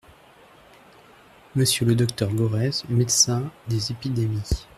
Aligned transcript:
Monsieur 1.53 1.85
le 1.85 1.93
Dr 1.93 2.29
Gorez, 2.33 2.71
médecin 2.89 3.51
des 3.67 3.91
Épidémies. 3.91 4.65